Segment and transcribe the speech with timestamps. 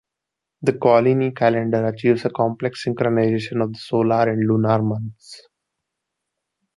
[0.63, 5.47] The Coligny calendar achieves a complex synchronisation of the solar and lunar months.